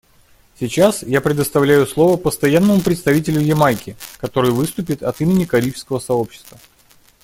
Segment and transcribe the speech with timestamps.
[0.59, 6.57] Сейчас я предоставляю слово Постоянному представителю Ямайки, который выступит от имени Карибского сообщества.